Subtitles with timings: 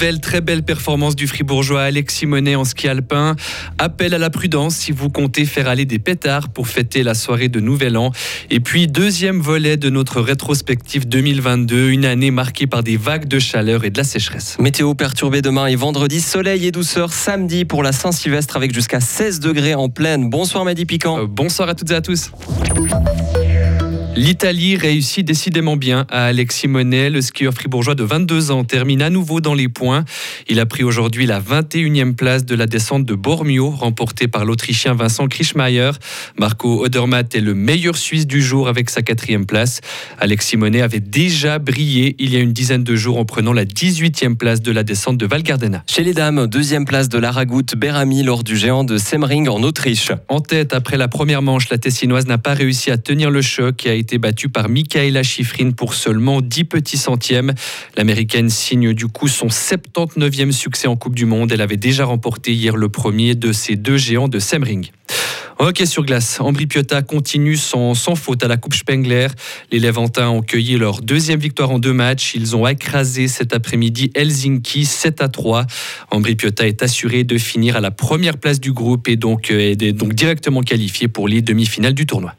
[0.00, 3.36] nouvelle très belle performance du fribourgeois Alex Simonet en ski alpin.
[3.76, 7.50] Appel à la prudence si vous comptez faire aller des pétards pour fêter la soirée
[7.50, 8.10] de Nouvel An.
[8.48, 13.38] Et puis deuxième volet de notre rétrospective 2022, une année marquée par des vagues de
[13.38, 14.56] chaleur et de la sécheresse.
[14.58, 19.40] Météo perturbée demain et vendredi, soleil et douceur samedi pour la Saint-Sylvestre avec jusqu'à 16
[19.40, 20.30] degrés en pleine.
[20.30, 21.18] Bonsoir Mehdi Piquant.
[21.18, 22.30] Euh, bonsoir à toutes et à tous.
[24.16, 27.10] L'Italie réussit décidément bien à Alex Simonet.
[27.10, 30.04] Le skieur fribourgeois de 22 ans termine à nouveau dans les points.
[30.52, 34.94] Il a pris aujourd'hui la 21e place de la descente de Bormio, remportée par l'Autrichien
[34.94, 35.92] Vincent Krischmeier.
[36.40, 39.80] Marco Odermatt est le meilleur Suisse du jour avec sa quatrième place.
[40.18, 43.64] Alex Simonet avait déjà brillé il y a une dizaine de jours en prenant la
[43.64, 45.84] 18e place de la descente de Val Gardena.
[45.86, 49.62] Chez les dames, deuxième place de la ragoute Berami lors du géant de Semmering en
[49.62, 50.10] Autriche.
[50.26, 53.86] En tête, après la première manche, la Tessinoise n'a pas réussi à tenir le choc
[53.86, 57.54] et a été battue par Michaela Schifrin pour seulement 10 petits centièmes.
[57.96, 61.52] L'américaine signe du coup son 79e succès en Coupe du Monde.
[61.52, 64.90] Elle avait déjà remporté hier le premier de ces deux géants de Semring.
[65.58, 69.26] Ok sur glace, Ambri Piotta continue sans, sans, faute à la Coupe Spengler.
[69.70, 72.34] Les Levantins ont cueilli leur deuxième victoire en deux matchs.
[72.34, 75.66] Ils ont écrasé cet après-midi Helsinki 7 à 3.
[76.10, 79.74] Ambri Piotta est assuré de finir à la première place du groupe et donc, euh,
[79.78, 82.34] est donc directement qualifié pour les demi-finales du tournoi.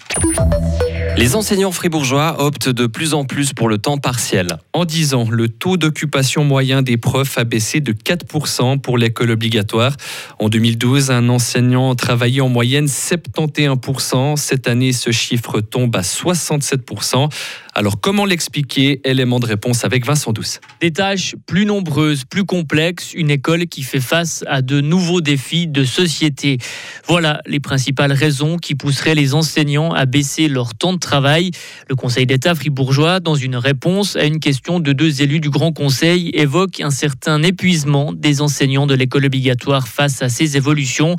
[1.17, 4.57] Les enseignants fribourgeois optent de plus en plus pour le temps partiel.
[4.73, 9.31] En 10 ans, le taux d'occupation moyen des profs a baissé de 4% pour l'école
[9.31, 9.95] obligatoire.
[10.39, 14.37] En 2012, un enseignant travaillait en moyenne 71%.
[14.37, 17.29] Cette année, ce chiffre tombe à 67%.
[17.73, 18.99] Alors comment l'expliquer?
[19.05, 20.59] Élément de réponse avec Vincent Douce.
[20.81, 25.67] Des tâches plus nombreuses, plus complexes, une école qui fait face à de nouveaux défis
[25.67, 26.57] de société.
[27.07, 31.51] Voilà les principales raisons qui pousseraient les enseignants à baisser leur temps de travail.
[31.89, 35.73] Le Conseil d'État fribourgeois, dans une réponse à une question de deux élus du Grand
[35.73, 41.15] Conseil, évoque un certain épuisement des enseignants de l'école obligatoire face à ces évolutions.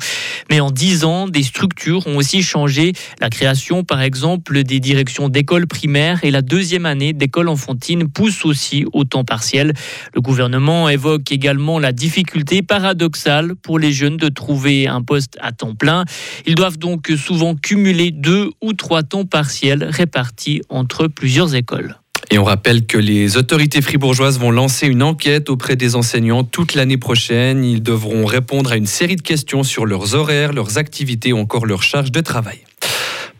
[0.49, 2.93] Mais en dix ans, des structures ont aussi changé.
[3.19, 8.45] La création, par exemple, des directions d'écoles primaires et la deuxième année d'école enfantine pousse
[8.45, 9.73] aussi au temps partiel.
[10.13, 15.51] Le gouvernement évoque également la difficulté paradoxale pour les jeunes de trouver un poste à
[15.51, 16.05] temps plein.
[16.45, 21.97] Ils doivent donc souvent cumuler deux ou trois temps partiels répartis entre plusieurs écoles.
[22.31, 26.73] Et on rappelle que les autorités fribourgeoises vont lancer une enquête auprès des enseignants toute
[26.73, 27.63] l'année prochaine.
[27.63, 31.65] Ils devront répondre à une série de questions sur leurs horaires, leurs activités ou encore
[31.65, 32.59] leurs charges de travail.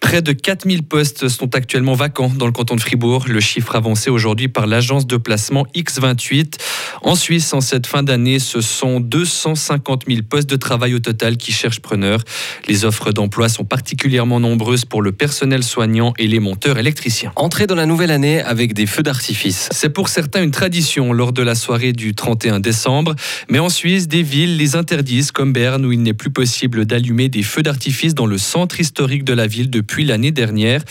[0.04, 3.26] Près de 4000 postes sont actuellement vacants dans le canton de Fribourg.
[3.28, 6.60] Le chiffre avancé aujourd'hui par l'agence de placement X28.
[7.02, 11.38] En Suisse, en cette fin d'année, ce sont 250 000 postes de travail au total
[11.38, 12.20] qui cherchent preneurs.
[12.68, 17.32] Les offres d'emploi sont particulièrement nombreuses pour le personnel soignant et les monteurs électriciens.
[17.36, 19.70] Entrée dans la nouvelle année avec des feux d'artifice.
[19.72, 23.16] C'est pour certains une tradition lors de la soirée du 31 décembre.
[23.50, 27.30] Mais en Suisse, des villes les interdisent, comme Berne, où il n'est plus possible d'allumer
[27.30, 30.82] des feux d'artifice dans le centre historique de la ville depuis l'année dernière.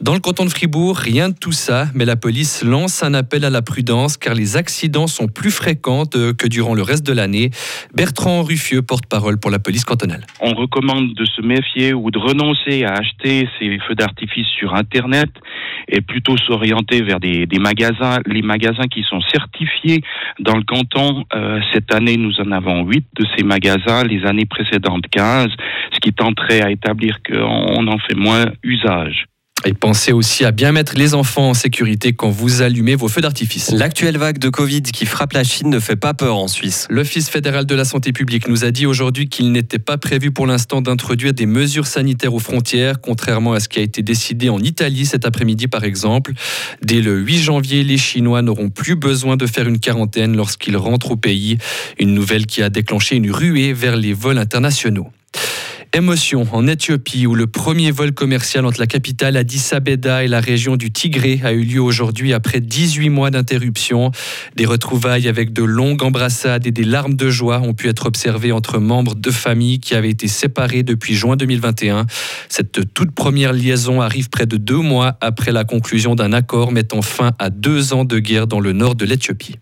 [0.00, 3.44] Dans le canton de Fribourg, rien de tout ça, mais la police lance un appel
[3.46, 7.50] à la prudence car les accidents sont plus fréquents que durant le reste de l'année.
[7.94, 10.26] Bertrand Ruffieux, porte-parole pour la police cantonale.
[10.40, 15.30] On recommande de se méfier ou de renoncer à acheter ces feux d'artifice sur Internet
[15.88, 20.02] et plutôt s'orienter vers des, magasins, les magasins qui sont certifiés
[20.38, 21.24] dans le canton.
[21.34, 25.48] Euh, cette année, nous en avons huit de ces magasins, les années précédentes 15,
[25.92, 29.26] ce qui tenterait à établir qu'on en fait moins usage.
[29.66, 33.20] Et pensez aussi à bien mettre les enfants en sécurité quand vous allumez vos feux
[33.20, 33.70] d'artifice.
[33.70, 36.86] L'actuelle vague de Covid qui frappe la Chine ne fait pas peur en Suisse.
[36.88, 40.46] L'Office fédéral de la santé publique nous a dit aujourd'hui qu'il n'était pas prévu pour
[40.46, 44.60] l'instant d'introduire des mesures sanitaires aux frontières, contrairement à ce qui a été décidé en
[44.60, 46.32] Italie cet après-midi par exemple.
[46.82, 51.10] Dès le 8 janvier, les Chinois n'auront plus besoin de faire une quarantaine lorsqu'ils rentrent
[51.10, 51.58] au pays.
[51.98, 55.10] Une nouvelle qui a déclenché une ruée vers les vols internationaux.
[55.92, 60.38] Émotion en Éthiopie où le premier vol commercial entre la capitale Addis Abeba et la
[60.38, 64.12] région du Tigré a eu lieu aujourd'hui après 18 mois d'interruption.
[64.54, 68.52] Des retrouvailles avec de longues embrassades et des larmes de joie ont pu être observées
[68.52, 72.06] entre membres de familles qui avaient été séparés depuis juin 2021.
[72.48, 77.02] Cette toute première liaison arrive près de deux mois après la conclusion d'un accord mettant
[77.02, 79.56] fin à deux ans de guerre dans le nord de l'Éthiopie.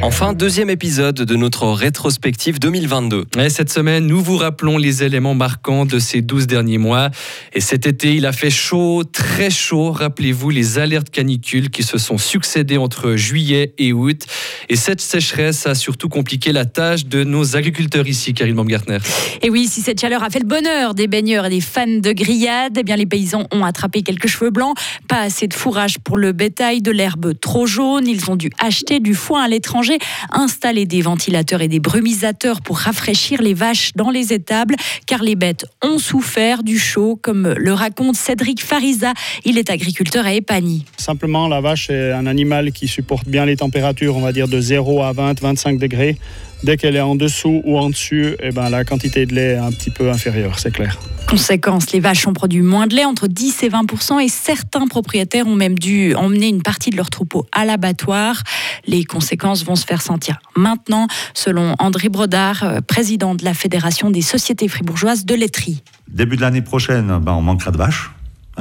[0.00, 3.24] Enfin, deuxième épisode de notre rétrospective 2022.
[3.40, 7.10] Et cette semaine, nous vous rappelons les éléments marquants de ces 12 derniers mois.
[7.52, 9.90] Et cet été, il a fait chaud, très chaud.
[9.90, 14.24] Rappelez-vous les alertes canicules qui se sont succédées entre juillet et août.
[14.68, 18.98] Et cette sécheresse a surtout compliqué la tâche de nos agriculteurs ici, Karine Baumgartner.
[19.42, 22.12] Et oui, si cette chaleur a fait le bonheur des baigneurs et des fans de
[22.12, 24.76] grillades, eh bien les paysans ont attrapé quelques cheveux blancs.
[25.08, 28.06] Pas assez de fourrage pour le bétail, de l'herbe trop jaune.
[28.06, 29.87] Ils ont dû acheter du foin à l'étranger
[30.32, 34.76] installer des ventilateurs et des brumisateurs pour rafraîchir les vaches dans les étables,
[35.06, 39.12] car les bêtes ont souffert du chaud, comme le raconte Cédric Fariza.
[39.44, 40.84] Il est agriculteur à Epagny.
[40.96, 44.60] Simplement, la vache est un animal qui supporte bien les températures, on va dire de
[44.60, 46.16] 0 à 20, 25 degrés.
[46.64, 49.58] Dès qu'elle est en dessous ou en dessus, eh ben, la quantité de lait est
[49.58, 50.98] un petit peu inférieure, c'est clair.
[51.28, 55.46] Conséquence, les vaches ont produit moins de lait, entre 10 et 20% et certains propriétaires
[55.46, 58.42] ont même dû emmener une partie de leur troupeau à l'abattoir.
[58.86, 64.10] Les conséquences vont se faire sentir maintenant, selon André Brodard, euh, président de la Fédération
[64.10, 65.82] des sociétés fribourgeoises de laiterie.
[66.08, 68.10] Début de l'année prochaine, ben, on manquera de vaches.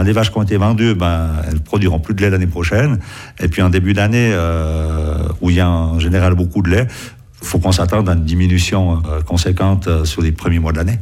[0.04, 3.00] Les vaches qui ont été vendues, ben, elles produiront plus de lait l'année prochaine.
[3.40, 6.88] Et puis en début d'année, euh, où il y a en général beaucoup de lait,
[7.42, 10.78] il faut qu'on s'attende à une diminution euh, conséquente euh, sur les premiers mois de
[10.78, 11.00] l'année.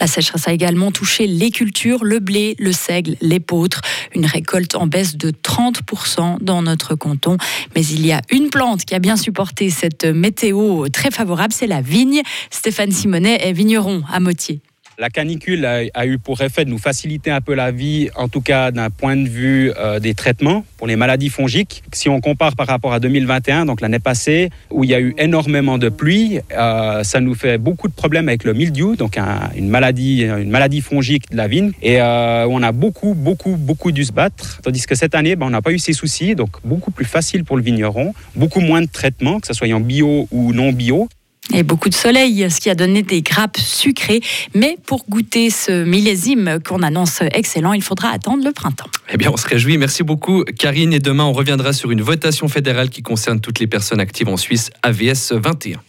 [0.00, 3.82] La sécheresse a également touché les cultures, le blé, le seigle, l'épeautre.
[4.14, 7.36] Une récolte en baisse de 30% dans notre canton.
[7.76, 11.68] Mais il y a une plante qui a bien supporté cette météo très favorable, c'est
[11.68, 12.22] la vigne.
[12.50, 14.60] Stéphane Simonet est vigneron à Motier.
[15.02, 18.40] La canicule a, eu pour effet de nous faciliter un peu la vie, en tout
[18.40, 21.82] cas d'un point de vue euh, des traitements pour les maladies fongiques.
[21.92, 25.12] Si on compare par rapport à 2021, donc l'année passée, où il y a eu
[25.18, 29.18] énormément de pluie, euh, ça nous fait beaucoup de problèmes avec le mildiou, donc
[29.56, 33.90] une, maladie, une maladie fongique de la vigne, et euh, on a beaucoup, beaucoup, beaucoup
[33.90, 34.60] dû se battre.
[34.62, 37.42] Tandis que cette année, ben, on n'a pas eu ces soucis, donc beaucoup plus facile
[37.42, 41.08] pour le vigneron, beaucoup moins de traitements, que ce soit en bio ou non bio.
[41.52, 44.20] Et beaucoup de soleil, ce qui a donné des grappes sucrées.
[44.54, 48.88] Mais pour goûter ce millésime qu'on annonce excellent, il faudra attendre le printemps.
[49.12, 49.76] Eh bien, on se réjouit.
[49.76, 50.92] Merci beaucoup, Karine.
[50.92, 54.36] Et demain, on reviendra sur une votation fédérale qui concerne toutes les personnes actives en
[54.36, 55.80] Suisse, AVS 21.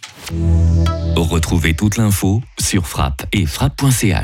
[1.16, 4.22] Retrouvez toute l'info sur frappe et frappe.ch.